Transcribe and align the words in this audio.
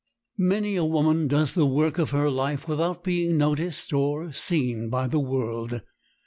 Many 0.39 0.77
a 0.77 0.83
woman 0.83 1.27
does 1.27 1.53
the 1.53 1.67
work 1.67 1.99
of 1.99 2.09
her 2.09 2.31
life 2.31 2.67
without 2.67 3.03
being 3.03 3.37
noticed 3.37 3.93
or 3.93 4.33
seen 4.33 4.89
by 4.89 5.05
the 5.05 5.19
world. 5.19 5.79